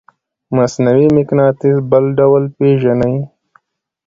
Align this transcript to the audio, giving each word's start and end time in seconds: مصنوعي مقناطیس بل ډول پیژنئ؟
مصنوعي 0.55 1.07
مقناطیس 1.17 1.77
بل 1.91 2.03
ډول 2.17 2.43
پیژنئ؟ 2.57 3.15